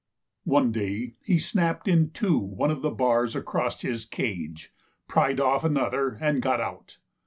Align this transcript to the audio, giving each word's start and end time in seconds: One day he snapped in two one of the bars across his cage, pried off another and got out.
One 0.45 0.71
day 0.71 1.13
he 1.21 1.37
snapped 1.37 1.87
in 1.87 2.09
two 2.09 2.39
one 2.39 2.71
of 2.71 2.81
the 2.81 2.89
bars 2.89 3.35
across 3.35 3.83
his 3.83 4.03
cage, 4.03 4.73
pried 5.07 5.39
off 5.39 5.63
another 5.63 6.17
and 6.19 6.41
got 6.41 6.59
out. 6.59 6.97